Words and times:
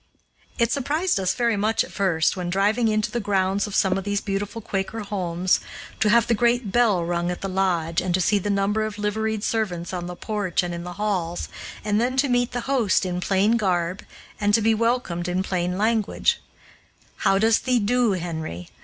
It 0.57 0.71
surprised 0.71 1.19
us 1.19 1.35
very 1.35 1.55
much 1.55 1.83
at 1.83 1.91
first, 1.91 2.35
when 2.35 2.49
driving 2.49 2.87
into 2.87 3.11
the 3.11 3.19
grounds 3.19 3.67
of 3.67 3.75
some 3.75 3.99
of 3.99 4.03
these 4.03 4.19
beautiful 4.19 4.59
Quaker 4.59 5.01
homes, 5.01 5.59
to 5.99 6.09
have 6.09 6.25
the 6.25 6.33
great 6.33 6.71
bell 6.71 7.05
rung 7.05 7.29
at 7.29 7.41
the 7.41 7.47
lodge, 7.47 8.01
and 8.01 8.11
to 8.15 8.19
see 8.19 8.39
the 8.39 8.49
number 8.49 8.83
of 8.83 8.97
liveried 8.97 9.43
servants 9.43 9.93
on 9.93 10.07
the 10.07 10.15
porch 10.15 10.63
and 10.63 10.73
in 10.73 10.83
the 10.83 10.93
halls, 10.93 11.49
and 11.85 12.01
then 12.01 12.17
to 12.17 12.29
meet 12.29 12.51
the 12.51 12.61
host 12.61 13.05
in 13.05 13.21
plain 13.21 13.57
garb, 13.57 14.03
and 14.39 14.55
to 14.55 14.61
be 14.63 14.73
welcomed 14.73 15.27
in 15.27 15.43
plain 15.43 15.77
language, 15.77 16.41
"How 17.17 17.37
does 17.37 17.59
thee 17.59 17.77
do, 17.77 18.13
Henry?" 18.13 18.69